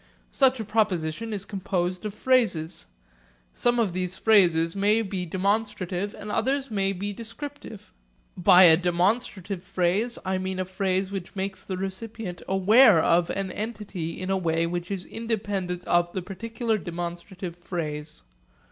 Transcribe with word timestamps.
Such 0.31 0.59
a 0.59 0.65
proposition 0.65 1.31
is 1.31 1.45
composed 1.45 2.05
of 2.07 2.15
phrases; 2.15 2.87
some 3.53 3.77
of 3.77 3.93
these 3.93 4.17
phrases 4.17 4.75
may 4.75 5.03
be 5.03 5.27
demonstrative 5.27 6.15
and 6.15 6.31
others 6.31 6.71
may 6.71 6.91
be 6.91 7.13
descriptive. 7.13 7.93
By 8.35 8.63
a 8.63 8.77
demonstrative 8.77 9.61
phrase 9.61 10.17
I 10.25 10.39
mean 10.39 10.57
a 10.57 10.65
phrase 10.65 11.11
which 11.11 11.35
makes 11.35 11.61
the 11.61 11.77
recipient 11.77 12.41
aware 12.47 12.99
of 12.99 13.29
an 13.29 13.51
entity 13.51 14.19
in 14.19 14.31
a 14.31 14.37
way 14.37 14.65
which 14.65 14.89
is 14.89 15.05
independent 15.05 15.83
of 15.85 16.11
the 16.13 16.23
particular 16.23 16.79
demonstrative 16.79 17.55
phrase. 17.55 18.23